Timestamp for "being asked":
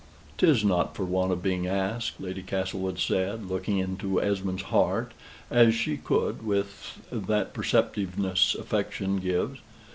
1.43-2.19